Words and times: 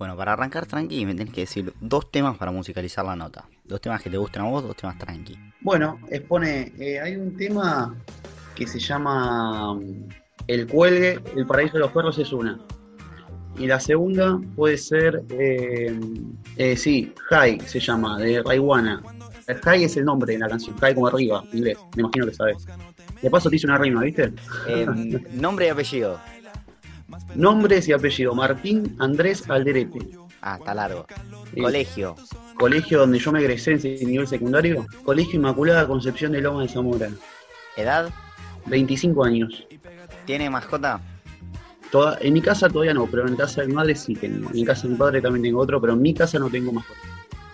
Bueno, 0.00 0.16
para 0.16 0.32
arrancar 0.32 0.64
tranqui 0.64 1.04
me 1.04 1.14
tenés 1.14 1.30
que 1.30 1.42
decir 1.42 1.74
dos 1.78 2.10
temas 2.10 2.38
para 2.38 2.50
musicalizar 2.50 3.04
la 3.04 3.14
nota. 3.14 3.44
Dos 3.64 3.82
temas 3.82 4.02
que 4.02 4.08
te 4.08 4.16
gusten 4.16 4.40
a 4.40 4.46
vos, 4.46 4.62
dos 4.62 4.74
temas 4.74 4.96
tranqui. 4.96 5.38
Bueno, 5.60 6.00
expone, 6.08 6.72
eh, 6.78 6.98
hay 6.98 7.16
un 7.16 7.36
tema 7.36 7.94
que 8.54 8.66
se 8.66 8.78
llama 8.78 9.74
mm, 9.74 10.08
El 10.46 10.66
cuelgue, 10.68 11.20
El 11.36 11.46
paraíso 11.46 11.74
de 11.74 11.80
los 11.80 11.92
perros 11.92 12.18
es 12.18 12.32
una. 12.32 12.58
Y 13.58 13.66
la 13.66 13.78
segunda 13.78 14.40
puede 14.56 14.78
ser, 14.78 15.22
eh, 15.28 16.00
eh, 16.56 16.76
sí, 16.78 17.12
High 17.28 17.60
se 17.66 17.78
llama, 17.78 18.18
de 18.20 18.42
Raiwana. 18.42 19.02
High 19.64 19.84
es 19.84 19.98
el 19.98 20.06
nombre 20.06 20.32
de 20.32 20.38
la 20.38 20.48
canción, 20.48 20.78
High 20.78 20.94
como 20.94 21.08
arriba, 21.08 21.44
en 21.52 21.58
inglés, 21.58 21.78
me 21.94 22.00
imagino 22.00 22.24
que 22.24 22.32
sabes. 22.32 22.66
De 23.20 23.28
paso 23.28 23.50
te 23.50 23.56
hice 23.56 23.66
una 23.66 23.76
rima, 23.76 24.00
¿viste? 24.00 24.32
Eh, 24.66 24.86
nombre 25.34 25.66
y 25.66 25.68
apellido. 25.68 26.18
Nombres 27.34 27.88
y 27.88 27.92
apellido, 27.92 28.34
Martín 28.34 28.96
Andrés 28.98 29.48
Alderete. 29.48 29.98
Ah, 30.42 30.56
está 30.58 30.74
largo. 30.74 31.06
Colegio. 31.60 32.16
Colegio 32.54 33.00
donde 33.00 33.18
yo 33.18 33.32
me 33.32 33.40
egresé 33.40 33.78
en 33.82 34.10
nivel 34.10 34.26
secundario, 34.26 34.86
Colegio 35.04 35.36
Inmaculada 35.36 35.86
Concepción 35.86 36.32
de 36.32 36.40
Loma 36.40 36.62
de 36.62 36.68
Zamora. 36.68 37.08
Edad. 37.76 38.10
25 38.66 39.24
años. 39.24 39.66
¿Tiene 40.26 40.50
mascota? 40.50 41.00
Toda, 41.90 42.18
en 42.20 42.32
mi 42.34 42.40
casa 42.40 42.68
todavía 42.68 42.94
no, 42.94 43.06
pero 43.06 43.26
en 43.26 43.36
casa 43.36 43.62
de 43.62 43.68
mi 43.68 43.74
madre 43.74 43.94
sí 43.94 44.14
tengo. 44.14 44.50
En 44.54 44.64
casa 44.64 44.82
de 44.82 44.90
mi 44.90 44.96
padre 44.96 45.20
también 45.20 45.42
tengo 45.42 45.60
otro, 45.60 45.80
pero 45.80 45.94
en 45.94 46.02
mi 46.02 46.14
casa 46.14 46.38
no 46.38 46.48
tengo 46.48 46.72
mascota. 46.72 47.00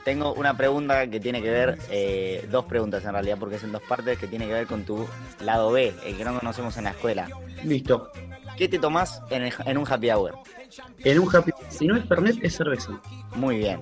Tengo 0.05 0.35
una 0.35 0.57
pregunta 0.57 1.09
que 1.09 1.19
tiene 1.19 1.43
que 1.43 1.51
ver, 1.51 1.79
eh, 1.91 2.47
dos 2.51 2.67
preguntas 2.67 3.05
en 3.05 3.13
realidad, 3.13 3.39
porque 3.41 3.57
es 3.57 3.65
en 3.65 3.73
dos 3.73 3.83
partes, 3.83 4.19
que 4.19 4.29
tiene 4.29 4.47
que 4.47 4.53
ver 4.53 4.67
con 4.67 4.85
tu 4.85 5.07
lado 5.41 5.73
B, 5.73 5.93
el 6.05 6.17
que 6.17 6.25
no 6.25 6.39
conocemos 6.39 6.77
en 6.77 6.85
la 6.85 6.91
escuela. 6.91 7.29
Listo. 7.65 8.13
¿Qué 8.57 8.69
te 8.69 8.79
tomás 8.79 9.21
en, 9.31 9.43
el- 9.43 9.53
en 9.67 9.79
un 9.79 9.87
happy 9.91 10.11
hour? 10.11 10.35
En 11.05 11.19
un 11.21 11.35
happy, 11.35 11.53
si 11.69 11.87
no 11.87 11.97
es 11.97 12.05
Fernet, 12.07 12.37
es 12.43 12.57
cerveza. 12.57 13.01
Muy 13.35 13.59
bien. 13.59 13.81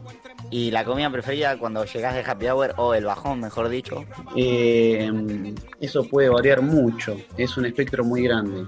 ¿Y 0.50 0.70
la 0.70 0.84
comida 0.84 1.10
preferida 1.10 1.56
cuando 1.59 1.84
llegás 1.84 2.14
de 2.14 2.20
happy 2.20 2.47
hour, 2.48 2.75
o 2.77 2.94
el 2.94 3.05
bajón, 3.05 3.41
mejor 3.41 3.69
dicho? 3.69 4.05
Eh, 4.36 5.55
eso 5.81 6.05
puede 6.05 6.28
variar 6.28 6.61
mucho, 6.62 7.16
es 7.36 7.56
un 7.56 7.66
espectro 7.66 8.05
muy 8.05 8.22
grande. 8.22 8.66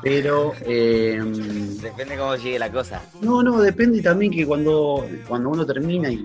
Pero 0.00 0.52
eh, 0.60 1.20
Depende 1.82 2.16
cómo 2.16 2.36
llegue 2.36 2.56
la 2.60 2.70
cosa. 2.70 3.02
no, 3.20 3.42
no, 3.42 3.60
depende 3.60 4.00
también 4.00 4.30
que 4.30 4.46
cuando, 4.46 5.04
cuando 5.26 5.48
uno 5.50 5.66
termina 5.66 6.08
y 6.08 6.24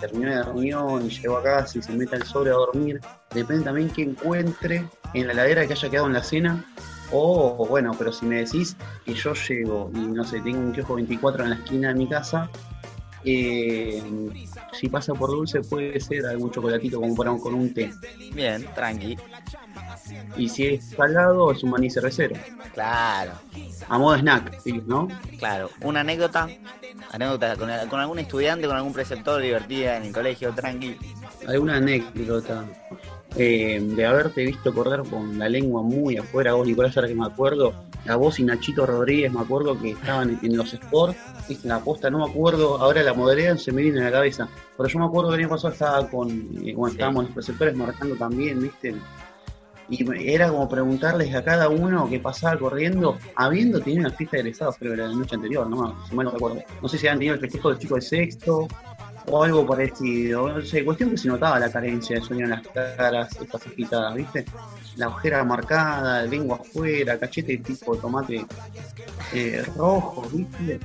terminó 0.00 0.30
la 0.30 0.42
reunión 0.42 1.06
y 1.06 1.10
llegó 1.10 1.36
a 1.36 1.42
casa 1.44 1.78
y 1.78 1.82
se 1.82 1.92
mete 1.92 2.16
al 2.16 2.24
sobre 2.24 2.50
a 2.50 2.54
dormir, 2.54 3.00
depende 3.32 3.62
también 3.66 3.88
que 3.90 4.02
encuentre 4.02 4.84
en 5.14 5.26
la 5.28 5.32
heladera 5.32 5.64
que 5.64 5.74
haya 5.74 5.88
quedado 5.90 6.08
en 6.08 6.12
la 6.14 6.24
cena. 6.24 6.64
O 7.12 7.66
bueno, 7.68 7.92
pero 7.98 8.12
si 8.12 8.26
me 8.26 8.36
decís 8.36 8.76
que 9.04 9.14
yo 9.14 9.34
llego 9.34 9.90
y 9.94 9.98
no 9.98 10.24
sé, 10.24 10.40
tengo 10.40 10.58
un 10.58 10.72
kiosco 10.72 10.94
24 10.94 11.44
en 11.44 11.50
la 11.50 11.56
esquina 11.56 11.88
de 11.88 11.94
mi 11.94 12.08
casa, 12.08 12.48
eh, 13.24 14.02
si 14.72 14.88
pasa 14.88 15.14
por 15.14 15.30
dulce 15.30 15.60
puede 15.62 15.98
ser 16.00 16.26
algún 16.26 16.50
chocolatito 16.50 17.00
como 17.00 17.14
para 17.14 17.34
con 17.36 17.54
un 17.54 17.72
té. 17.72 17.92
Bien, 18.34 18.66
tranqui. 18.74 19.16
Y 20.36 20.48
si 20.48 20.66
es 20.66 20.90
salado, 20.90 21.52
es 21.52 21.62
un 21.62 21.70
maní 21.70 21.90
cervecero. 21.90 22.36
Claro, 22.74 23.32
A 23.88 23.98
modo 23.98 24.16
snack, 24.16 24.60
¿no? 24.86 25.08
claro. 25.38 25.70
Una 25.82 26.00
anécdota, 26.00 26.48
anécdota 27.12 27.56
con, 27.56 27.70
con 27.88 28.00
algún 28.00 28.18
estudiante, 28.18 28.66
con 28.66 28.76
algún 28.76 28.92
preceptor 28.92 29.40
divertida 29.40 29.96
en 29.96 30.04
el 30.04 30.12
colegio, 30.12 30.52
tranqui. 30.52 30.96
Alguna 31.46 31.76
anécdota 31.76 32.64
eh, 33.36 33.80
de 33.82 34.06
haberte 34.06 34.44
visto 34.44 34.72
correr 34.72 35.02
con 35.08 35.38
la 35.38 35.48
lengua 35.48 35.82
muy 35.82 36.16
afuera, 36.16 36.54
vos 36.54 36.66
Nicolás, 36.66 36.96
ahora 36.96 37.08
que 37.08 37.14
me 37.14 37.26
acuerdo, 37.26 37.72
a 38.06 38.16
vos 38.16 38.38
y 38.38 38.44
Nachito 38.44 38.84
Rodríguez, 38.86 39.32
me 39.32 39.40
acuerdo 39.40 39.80
que 39.80 39.90
estaban 39.90 40.38
en, 40.42 40.50
en 40.52 40.56
los 40.56 40.72
sports, 40.74 41.16
en 41.48 41.58
la 41.68 41.80
posta, 41.80 42.10
no 42.10 42.18
me 42.18 42.30
acuerdo, 42.30 42.78
ahora 42.78 43.02
la 43.02 43.14
modalidad 43.14 43.56
se 43.56 43.72
me 43.72 43.82
viene 43.82 43.98
en 43.98 44.04
la 44.04 44.12
cabeza, 44.12 44.48
pero 44.76 44.88
yo 44.88 44.98
me 44.98 45.06
acuerdo 45.06 45.30
que 45.30 45.36
el 45.36 45.40
año 45.42 45.48
pasado 45.50 45.72
estaba 45.72 46.08
con, 46.08 46.30
eh, 46.30 46.74
bueno, 46.74 46.88
Sí. 46.90 46.92
estábamos 46.96 47.24
los 47.24 47.32
preceptores 47.34 47.74
marcando 47.76 48.14
también, 48.16 48.60
viste, 48.62 48.94
y 49.88 50.32
era 50.32 50.48
como 50.48 50.66
preguntarles 50.66 51.34
a 51.34 51.44
cada 51.44 51.68
uno 51.68 52.08
que 52.08 52.18
pasaba 52.18 52.58
corriendo, 52.58 53.18
habiendo 53.36 53.80
tenido 53.80 54.00
una 54.06 54.10
fiesta 54.10 54.36
de 54.38 54.40
egresados, 54.42 54.76
creo 54.78 54.92
que 54.94 55.00
era 55.00 55.08
la 55.08 55.14
noche 55.14 55.34
anterior, 55.34 55.68
no, 55.68 55.94
si 56.08 56.14
mal 56.14 56.24
no 56.24 56.32
recuerdo. 56.32 56.62
No 56.80 56.88
sé 56.88 56.96
si 56.96 57.06
habían 57.06 57.18
tenido 57.18 57.34
el 57.34 57.40
festejo 57.40 57.68
del 57.68 57.78
chico 57.78 57.94
de 57.96 58.00
sexto 58.00 58.66
o 59.26 59.42
algo 59.42 59.66
parecido. 59.66 60.48
No 60.48 60.62
sé, 60.62 60.84
cuestión 60.84 61.10
que 61.10 61.18
se 61.18 61.28
notaba 61.28 61.58
la 61.58 61.70
carencia 61.70 62.16
de 62.16 62.22
sueño 62.22 62.44
en 62.44 62.50
las 62.50 62.66
caras, 62.68 63.28
estas 63.40 63.66
agitadas, 63.66 64.14
¿viste? 64.14 64.44
La 64.96 65.08
ojera 65.08 65.44
marcada, 65.44 66.22
lengua 66.24 66.58
afuera, 66.60 67.18
cachete 67.18 67.58
tipo 67.58 67.96
tomate 67.96 68.46
eh, 69.32 69.64
rojo, 69.76 70.28
¿viste? 70.32 70.80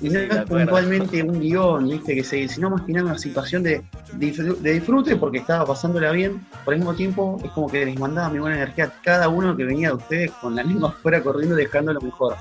Y 0.00 0.10
no 0.10 0.20
Sí, 0.30 0.38
acuerdo. 0.38 0.46
puntualmente 0.46 1.22
un 1.22 1.40
guion, 1.40 1.88
¿viste? 1.88 2.14
Que 2.14 2.24
se, 2.24 2.48
sino 2.48 2.70
más 2.70 2.82
que 2.82 2.92
nada 2.92 3.06
una 3.06 3.18
situación 3.18 3.62
de, 3.62 3.84
de 4.12 4.72
disfrute 4.72 5.16
porque 5.16 5.38
estaba 5.38 5.64
pasándola 5.66 6.10
bien. 6.12 6.46
Por 6.64 6.74
el 6.74 6.80
mismo 6.80 6.94
tiempo, 6.94 7.40
es 7.44 7.50
como 7.52 7.68
que 7.68 7.84
les 7.84 7.98
mandaba 7.98 8.28
mi 8.30 8.38
buena 8.38 8.56
energía 8.56 8.86
a 8.86 9.02
cada 9.02 9.28
uno 9.28 9.56
que 9.56 9.64
venía 9.64 9.88
de 9.88 9.94
ustedes 9.94 10.30
con 10.32 10.54
la 10.56 10.62
lengua 10.62 10.88
afuera 10.98 11.22
corriendo, 11.22 11.54
dejando 11.56 11.92
lo 11.92 12.00
mejor 12.00 12.36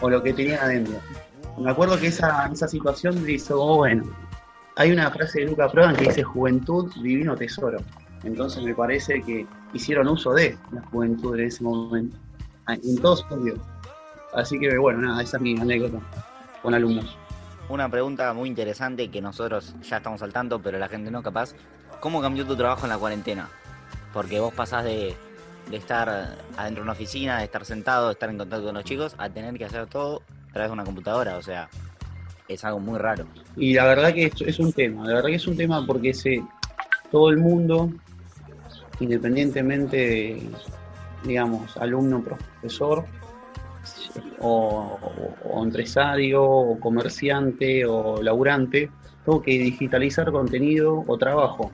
o 0.00 0.10
lo 0.10 0.22
que 0.22 0.32
tenían 0.32 0.58
adentro. 0.60 1.00
Me 1.58 1.70
acuerdo 1.70 1.98
que 1.98 2.08
esa, 2.08 2.46
esa 2.52 2.68
situación 2.68 3.22
me 3.22 3.32
hizo, 3.32 3.58
oh, 3.62 3.76
bueno, 3.78 4.04
hay 4.76 4.92
una 4.92 5.10
frase 5.10 5.40
de 5.40 5.46
Luca 5.46 5.68
Prodan 5.70 5.96
que 5.96 6.04
dice 6.04 6.22
juventud, 6.22 6.92
divino 7.02 7.34
tesoro. 7.34 7.78
Entonces 8.24 8.62
me 8.62 8.74
parece 8.74 9.22
que 9.22 9.46
hicieron 9.72 10.06
uso 10.08 10.32
de 10.34 10.56
la 10.70 10.82
juventud 10.82 11.34
en 11.38 11.46
ese 11.46 11.64
momento, 11.64 12.16
en 12.68 12.98
todos 12.98 13.24
sentidos. 13.28 13.60
Así 14.34 14.58
que 14.58 14.76
bueno, 14.76 15.00
nada, 15.00 15.22
esa 15.22 15.38
es 15.38 15.42
mi 15.42 15.58
anécdota 15.58 15.98
con 16.62 16.74
alumnos. 16.74 17.16
Una 17.70 17.88
pregunta 17.88 18.32
muy 18.34 18.48
interesante 18.48 19.10
que 19.10 19.22
nosotros 19.22 19.74
ya 19.82 19.96
estamos 19.96 20.22
al 20.22 20.32
tanto, 20.32 20.60
pero 20.60 20.78
la 20.78 20.88
gente 20.88 21.10
no 21.10 21.22
capaz. 21.22 21.54
¿Cómo 22.00 22.20
cambió 22.20 22.46
tu 22.46 22.54
trabajo 22.54 22.84
en 22.84 22.90
la 22.90 22.98
cuarentena? 22.98 23.48
Porque 24.12 24.40
vos 24.40 24.52
pasás 24.52 24.84
de, 24.84 25.16
de 25.70 25.76
estar 25.76 26.36
adentro 26.56 26.82
de 26.82 26.82
una 26.82 26.92
oficina, 26.92 27.38
de 27.38 27.44
estar 27.44 27.64
sentado, 27.64 28.08
de 28.08 28.12
estar 28.12 28.28
en 28.28 28.36
contacto 28.36 28.66
con 28.66 28.74
los 28.74 28.84
chicos, 28.84 29.14
a 29.16 29.30
tener 29.30 29.56
que 29.56 29.64
hacer 29.64 29.86
todo 29.86 30.22
a 30.50 30.52
través 30.52 30.68
de 30.68 30.74
una 30.74 30.84
computadora. 30.84 31.38
O 31.38 31.42
sea, 31.42 31.68
es 32.48 32.64
algo 32.64 32.80
muy 32.80 32.98
raro. 32.98 33.26
Y 33.56 33.74
la 33.74 33.84
verdad 33.86 34.12
que 34.12 34.26
es, 34.26 34.40
es 34.40 34.58
un 34.58 34.72
tema, 34.72 35.06
la 35.06 35.14
verdad 35.14 35.28
que 35.28 35.36
es 35.36 35.46
un 35.46 35.56
tema 35.56 35.84
porque 35.86 36.14
se, 36.14 36.42
todo 37.10 37.30
el 37.30 37.38
mundo, 37.38 37.90
independientemente 39.00 39.96
de, 39.96 40.42
digamos, 41.24 41.76
alumno, 41.76 42.22
profesor, 42.22 43.04
o, 44.40 45.62
empresario, 45.62 46.44
o 46.44 46.80
comerciante, 46.80 47.84
o 47.84 48.22
laburante, 48.22 48.90
tengo 49.24 49.42
que 49.42 49.52
digitalizar 49.52 50.30
contenido 50.30 51.04
o 51.06 51.18
trabajo. 51.18 51.70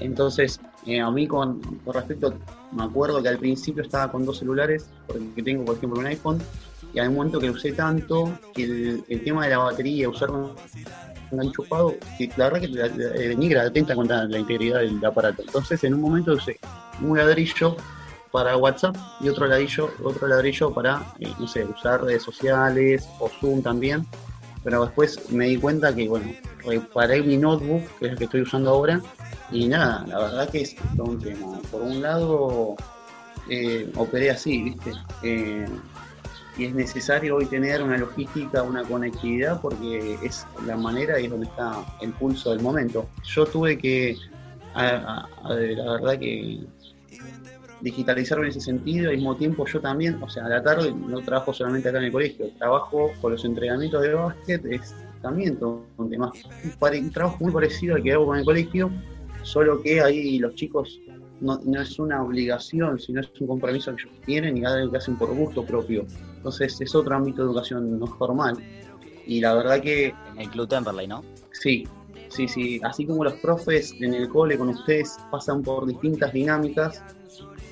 Entonces, 0.00 0.60
eh, 0.86 1.00
a 1.00 1.10
mí 1.10 1.26
con, 1.26 1.60
con 1.60 1.94
respecto, 1.94 2.34
me 2.72 2.84
acuerdo 2.84 3.22
que 3.22 3.28
al 3.28 3.38
principio 3.38 3.82
estaba 3.82 4.10
con 4.10 4.24
dos 4.24 4.38
celulares, 4.38 4.88
porque 5.06 5.42
tengo 5.42 5.64
por 5.64 5.76
ejemplo 5.76 6.00
un 6.00 6.06
iPhone, 6.06 6.38
y 7.04 7.08
un 7.08 7.14
momento 7.14 7.38
que 7.38 7.46
lo 7.48 7.52
usé 7.52 7.72
tanto 7.72 8.38
que 8.54 8.64
el, 8.64 9.22
tema 9.22 9.44
de 9.44 9.50
la 9.50 9.58
batería, 9.58 10.08
usar 10.08 10.30
un, 10.30 10.52
un 11.30 11.42
enchufado, 11.44 11.96
que 12.16 12.30
la 12.36 12.44
verdad 12.50 12.60
que 12.60 12.68
la- 12.68 12.86
la- 12.88 13.14
eh, 13.16 13.28
denigra, 13.28 13.62
atenta 13.62 13.94
contra 13.94 14.24
la 14.24 14.38
integridad 14.38 14.80
del 14.80 15.04
aparato. 15.04 15.42
Entonces, 15.42 15.82
en 15.84 15.94
un 15.94 16.00
momento 16.00 16.32
usé 16.32 16.58
un 17.02 17.18
ladrillo 17.18 17.76
para 18.32 18.56
WhatsApp 18.56 18.96
y 19.20 19.28
otro 19.28 19.46
ladrillo, 19.46 19.90
otro 20.02 20.26
ladrillo 20.26 20.72
para, 20.72 21.02
eh, 21.20 21.32
no 21.38 21.46
sé, 21.46 21.64
usar 21.64 22.02
redes 22.02 22.22
sociales 22.22 23.06
o 23.18 23.28
Zoom 23.40 23.62
también. 23.62 24.06
Pero 24.64 24.84
después 24.84 25.30
me 25.30 25.46
di 25.46 25.58
cuenta 25.58 25.94
que, 25.94 26.08
bueno, 26.08 26.32
reparé 26.64 27.22
mi 27.22 27.36
notebook, 27.36 27.82
que 27.98 28.06
es 28.06 28.12
el 28.12 28.18
que 28.18 28.24
estoy 28.24 28.40
usando 28.42 28.70
ahora, 28.70 29.00
y 29.52 29.68
nada, 29.68 30.04
la 30.08 30.18
verdad 30.18 30.48
que 30.50 30.62
es 30.62 30.74
un 30.98 31.20
tema. 31.20 31.60
Por 31.70 31.82
un 31.82 32.02
lado, 32.02 32.74
eh, 33.48 33.88
operé 33.96 34.30
así, 34.30 34.62
¿viste? 34.62 34.92
Eh, 35.22 35.66
y 36.56 36.64
es 36.64 36.74
necesario 36.74 37.36
hoy 37.36 37.46
tener 37.46 37.82
una 37.82 37.98
logística, 37.98 38.62
una 38.62 38.82
conectividad, 38.82 39.60
porque 39.60 40.18
es 40.22 40.46
la 40.66 40.76
manera 40.76 41.20
y 41.20 41.24
es 41.24 41.30
donde 41.30 41.46
está 41.46 41.84
el 42.00 42.12
pulso 42.12 42.50
del 42.50 42.60
momento. 42.60 43.08
Yo 43.24 43.44
tuve 43.46 43.76
que, 43.78 44.16
la 44.74 45.28
verdad 45.44 46.18
que 46.18 46.60
digitalizarme 47.80 48.44
en 48.46 48.50
ese 48.50 48.60
sentido, 48.60 49.10
al 49.10 49.16
mismo 49.16 49.36
tiempo 49.36 49.66
yo 49.66 49.80
también, 49.80 50.22
o 50.22 50.28
sea, 50.28 50.46
a 50.46 50.48
la 50.48 50.62
tarde 50.62 50.92
no 50.92 51.20
trabajo 51.20 51.52
solamente 51.52 51.88
acá 51.88 51.98
en 51.98 52.04
el 52.04 52.12
colegio, 52.12 52.50
trabajo 52.58 53.12
con 53.20 53.32
los 53.32 53.44
entrenamientos 53.44 54.02
de 54.02 54.14
básquet, 54.14 54.64
es 54.66 54.94
también 55.20 55.56
todo 55.56 55.84
un 55.98 56.08
tema, 56.08 56.32
un 56.64 57.10
trabajo 57.10 57.36
muy 57.40 57.52
parecido 57.52 57.96
al 57.96 58.02
que 58.02 58.12
hago 58.12 58.26
con 58.26 58.38
el 58.38 58.44
colegio, 58.44 58.90
solo 59.42 59.82
que 59.82 60.00
ahí 60.00 60.38
los 60.38 60.54
chicos 60.54 61.00
no, 61.40 61.60
no 61.64 61.80
es 61.80 61.98
una 61.98 62.22
obligación, 62.22 62.98
sino 62.98 63.20
es 63.20 63.30
un 63.40 63.46
compromiso 63.46 63.94
que 63.94 64.02
ellos 64.02 64.20
tienen 64.24 64.56
y 64.56 64.64
algo 64.64 64.90
que 64.90 64.98
hacen 64.98 65.16
por 65.16 65.34
gusto 65.34 65.64
propio. 65.64 66.06
Entonces 66.36 66.80
es 66.80 66.94
otro 66.94 67.14
ámbito 67.14 67.42
de 67.42 67.48
educación 67.50 67.98
no 67.98 68.06
formal. 68.06 68.56
Y 69.26 69.40
la 69.40 69.54
verdad 69.54 69.80
que 69.80 70.14
En 70.34 70.40
el 70.40 70.50
Club 70.50 70.68
Temperley, 70.68 71.06
¿no? 71.06 71.24
sí, 71.52 71.86
sí, 72.28 72.46
sí. 72.46 72.80
Así 72.84 73.06
como 73.06 73.24
los 73.24 73.34
profes 73.34 73.94
en 74.00 74.14
el 74.14 74.28
cole 74.28 74.56
con 74.56 74.68
ustedes 74.68 75.16
pasan 75.30 75.62
por 75.62 75.86
distintas 75.86 76.32
dinámicas, 76.32 77.02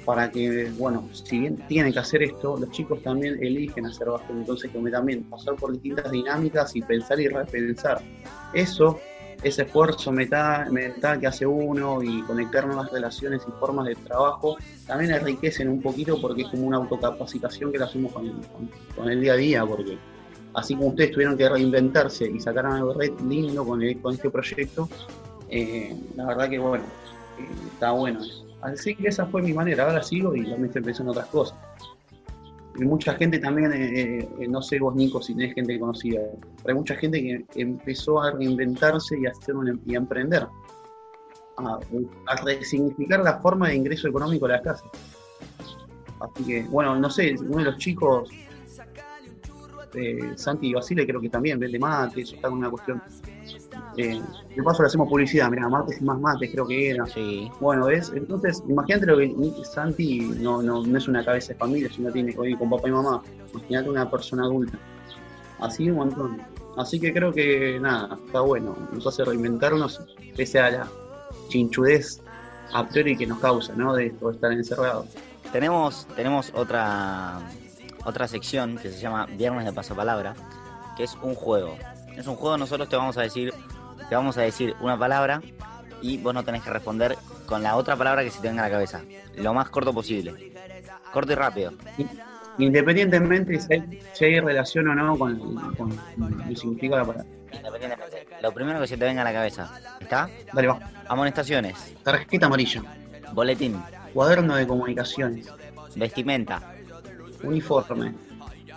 para 0.05 0.31
que, 0.31 0.71
bueno, 0.77 1.09
si 1.13 1.41
bien 1.41 1.57
tienen 1.67 1.93
que 1.93 1.99
hacer 1.99 2.23
esto, 2.23 2.57
los 2.59 2.71
chicos 2.71 3.03
también 3.03 3.43
eligen 3.43 3.87
hacer 3.87 4.09
básquet, 4.09 4.37
entonces 4.37 4.71
que 4.71 4.91
también 4.91 5.25
pasar 5.25 5.55
por 5.57 5.73
distintas 5.73 6.11
dinámicas 6.11 6.77
y 6.77 6.83
pensar 6.83 7.21
y 7.21 7.29
repensar. 7.29 8.03
Eso, 8.53 9.01
ese 9.45 9.63
esfuerzo 9.63 10.11
mental, 10.11 10.73
mental 10.73 11.21
que 11.21 11.27
hace 11.27 11.47
uno 11.47 12.03
y 12.03 12.23
conectar 12.23 12.67
nuevas 12.67 12.91
relaciones 12.91 13.43
y 13.47 13.53
formas 13.61 13.87
de 13.87 13.95
trabajo, 13.95 14.57
también 14.87 15.13
enriquecen 15.13 15.69
un 15.69 15.83
poquito 15.83 16.21
porque 16.21 16.43
es 16.43 16.49
como 16.49 16.67
una 16.67 16.79
autocapacitación 16.79 17.71
que 17.71 17.79
la 17.79 17.85
hacemos 17.85 18.13
con, 18.13 19.09
el 19.11 19.21
día 19.21 19.35
a 19.35 19.37
día, 19.37 19.67
porque 19.67 19.99
así 20.55 20.75
como 20.75 20.89
ustedes 20.89 21.13
tuvieron 21.13 21.37
que 21.37 21.49
reinventarse 21.49 22.27
y 22.27 22.41
sacaron 22.41 22.73
algo 22.73 22.95
re 22.95 23.13
lindo 23.29 23.65
con, 23.67 23.81
con 24.01 24.15
este 24.15 24.31
proyecto, 24.31 24.89
eh, 25.51 25.95
la 26.17 26.27
verdad 26.27 26.49
que 26.49 26.59
bueno, 26.59 26.85
eh, 27.39 27.49
está 27.73 27.93
bueno. 27.93 28.21
Así 28.63 28.95
que 28.95 29.09
esa 29.09 29.27
fue 29.27 29.43
mi 29.43 29.53
manera. 29.53 29.85
Ahora 29.85 30.03
sigo 30.03 30.35
y 30.35 30.43
también 30.43 30.65
estoy 30.67 30.83
pensando 30.83 31.13
en 31.13 31.19
otras 31.19 31.31
cosas. 31.31 31.59
Y 32.77 32.85
mucha 32.85 33.15
gente 33.15 33.39
también, 33.39 33.73
eh, 33.73 34.29
eh, 34.39 34.49
no 34.49 34.61
sé 34.61 34.81
vos, 34.81 34.95
Nico, 34.97 35.23
si 35.23 35.35
tenés 35.35 35.55
gente 35.55 35.79
conocida, 35.79 36.21
pero 36.63 36.69
hay 36.69 36.75
mucha 36.75 36.97
gente 36.97 37.23
que 37.23 37.45
empezó 37.61 38.21
a 38.21 38.33
reinventarse 38.33 39.19
y 39.19 39.27
a, 39.27 39.31
hacer 39.31 39.55
y 39.87 39.95
a 39.95 39.99
emprender, 39.99 40.47
a, 41.57 41.79
resignificar 42.45 43.21
la 43.21 43.39
forma 43.39 43.69
de 43.69 43.77
ingreso 43.77 44.09
económico 44.09 44.49
de 44.49 44.55
la 44.55 44.63
casa. 44.63 44.85
Así 46.21 46.45
que, 46.45 46.63
bueno, 46.65 46.97
no 46.97 47.09
sé, 47.11 47.37
uno 47.39 47.59
de 47.59 47.65
los 47.65 47.79
chicos, 47.79 48.29
eh, 49.95 50.33
Santi 50.35 50.71
y 50.71 50.75
Basile, 50.75 51.07
creo 51.07 51.21
que 51.21 51.29
también 51.29 51.61
vende 51.61 51.79
mate, 51.79 52.23
eso 52.23 52.35
está 52.35 52.49
con 52.49 52.59
una 52.59 52.71
cuestión 52.71 53.01
eh, 53.97 54.21
de 54.55 54.63
paso 54.63 54.83
le 54.83 54.89
hacemos 54.89 55.09
publicidad, 55.09 55.51
mira, 55.51 55.69
martes 55.69 56.01
y 56.01 56.05
más 56.05 56.19
mates 56.19 56.51
creo 56.51 56.67
que 56.67 56.91
era. 56.91 57.07
Sí. 57.07 57.51
Bueno, 57.61 57.87
¿ves? 57.87 58.13
Entonces, 58.15 58.63
imagínate 58.69 59.07
lo 59.07 59.19
que 59.19 59.35
Santi 59.65 60.21
no, 60.21 60.63
no, 60.63 60.85
no 60.85 60.99
es 60.99 61.09
una 61.09 61.25
cabeza 61.25 61.53
de 61.53 61.59
familia, 61.59 61.89
sino 61.93 62.11
tiene 62.11 62.35
que 62.35 62.57
con 62.57 62.71
papá 62.71 62.89
y 62.89 62.93
mamá. 62.93 63.23
Imagínate 63.53 63.91
una 63.91 64.11
persona 64.11 64.45
adulta. 64.45 64.79
Así 65.61 65.91
un 65.91 65.97
montón. 65.97 66.43
Así 66.77 66.99
que 66.99 67.13
creo 67.13 67.33
que 67.33 67.79
nada, 67.81 68.19
está 68.27 68.41
bueno. 68.41 68.77
Nos 68.93 69.07
hace 69.07 69.25
reinventarnos 69.25 70.01
pese 70.37 70.59
a 70.59 70.71
la 70.71 70.89
chinchudez 71.49 72.21
a 72.73 72.87
priori 72.89 73.17
que 73.17 73.27
nos 73.27 73.39
causa, 73.39 73.73
¿no? 73.75 73.95
De 73.95 74.07
esto, 74.07 74.31
estar 74.31 74.51
encerrados. 74.53 75.07
Tenemos, 75.53 76.07
tenemos 76.17 76.51
otra, 76.55 77.39
otra 78.05 78.27
sección 78.27 78.77
que 78.77 78.91
se 78.91 78.99
llama 78.99 79.27
Viernes 79.27 79.65
de 79.65 79.73
Pasapalabra, 79.73 80.35
que 80.97 81.05
es 81.05 81.17
un 81.23 81.35
juego. 81.35 81.77
Es 82.17 82.27
un 82.27 82.37
juego, 82.37 82.59
nosotros 82.59 82.89
te 82.89 82.97
vamos 82.97 83.17
a 83.19 83.23
decir 83.23 83.53
te 84.09 84.15
vamos 84.15 84.37
a 84.39 84.43
decir 84.43 84.75
una 84.81 84.99
palabra 84.99 85.41
y 86.03 86.19
vos 86.19 86.35
no 86.35 86.45
tenés 86.45 86.63
que 86.63 86.71
responder 86.71 87.17
con 87.47 87.63
la 87.63 87.77
otra 87.77 87.97
palabra 87.97 88.23
que 88.23 88.31
se 88.31 88.41
te 88.41 88.49
venga 88.49 88.65
a 88.65 88.69
la 88.69 88.75
cabeza. 88.75 89.03
Lo 89.37 89.55
más 89.55 89.69
corto 89.71 89.93
posible. 89.93 90.53
Corto 91.13 91.33
y 91.33 91.35
rápido. 91.35 91.73
Independientemente 92.59 93.61
si 94.13 94.25
hay, 94.25 94.41
relación 94.41 94.89
o 94.89 94.95
no 94.95 95.19
con, 95.19 95.75
con, 95.75 95.93
el 96.49 96.57
significado 96.57 97.03
de 97.03 97.07
la 97.07 97.13
palabra. 97.13 97.37
Independientemente. 97.53 98.27
Lo 98.43 98.53
primero 98.53 98.81
que 98.81 98.87
se 98.87 98.97
te 98.97 99.05
venga 99.05 99.23
a 99.23 99.25
la 99.25 99.33
cabeza. 99.33 99.71
¿Está? 100.01 100.29
Dale, 100.53 100.69
va. 100.69 100.79
Amonestaciones. 101.09 101.95
Tarjeta 102.03 102.47
amarilla. 102.47 102.83
Boletín. 103.33 103.83
Cuaderno 104.13 104.57
de 104.57 104.67
comunicaciones. 104.67 105.49
Vestimenta. 105.97 106.61
Uniforme. 107.43 108.15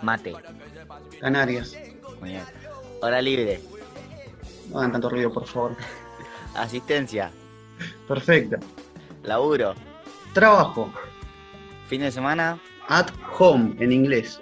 Mate. 0.02 0.34
Canarias. 1.20 1.76
Muy 2.20 2.30
bien. 2.30 2.44
Hora 3.00 3.20
libre. 3.20 3.60
No 4.70 4.78
hagan 4.78 4.92
tanto 4.92 5.08
ruido, 5.08 5.32
por 5.32 5.46
favor. 5.46 5.76
Asistencia. 6.54 7.30
Perfecto. 8.06 8.56
Laburo. 9.22 9.74
Trabajo. 10.32 10.90
Fin 11.88 12.02
de 12.02 12.10
semana. 12.10 12.58
At 12.88 13.10
home, 13.38 13.74
en 13.78 13.92
inglés. 13.92 14.40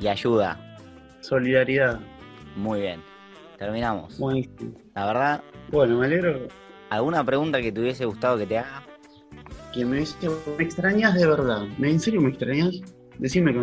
Y 0.00 0.08
ayuda. 0.08 0.58
Solidaridad. 1.20 2.00
Muy 2.56 2.80
bien. 2.80 3.02
Terminamos. 3.58 4.18
Buenísimo. 4.18 4.72
La 4.94 5.06
verdad. 5.06 5.42
Bueno, 5.70 5.98
me 5.98 6.06
alegro. 6.06 6.48
¿Alguna 6.90 7.24
pregunta 7.24 7.60
que 7.60 7.72
te 7.72 7.80
hubiese 7.80 8.04
gustado 8.04 8.38
que 8.38 8.46
te 8.46 8.58
haga? 8.58 8.82
Que 9.72 9.84
me, 9.84 10.04
me 10.58 10.64
extrañas 10.64 11.14
de 11.14 11.26
verdad. 11.26 11.64
¿En 11.80 12.00
serio 12.00 12.20
me 12.20 12.30
extrañas? 12.30 12.80
Decime 13.18 13.52
que. 13.52 13.58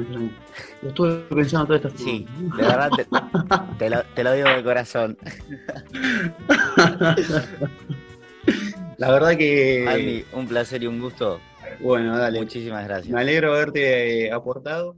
Lo 0.82 0.90
estuve 0.90 1.20
pensando 1.36 1.68
todas 1.68 1.86
estas 1.86 2.02
Sí, 2.02 2.26
de 2.58 2.64
verdad 2.64 2.90
te, 3.78 3.90
lo, 3.90 4.04
te, 4.04 4.24
lo, 4.24 4.34
digo 4.34 4.50
de 4.50 4.64
corazón. 4.64 5.18
La 8.98 9.12
verdad 9.12 9.38
que. 9.38 9.86
Andy, 9.88 10.26
un 10.34 10.48
placer 10.48 10.84
y 10.84 10.88
un 10.88 11.00
gusto. 11.00 11.40
Bueno, 11.80 12.18
dale. 12.18 12.40
Muchísimas 12.40 12.86
gracias. 12.86 13.14
Me 13.14 13.22
alegro 13.22 13.54
haberte 13.54 14.32
aportado. 14.32 14.98